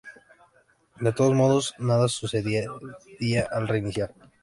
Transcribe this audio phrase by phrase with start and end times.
[0.99, 2.71] De todos modos, nada sucedía
[3.51, 4.11] al reiniciar.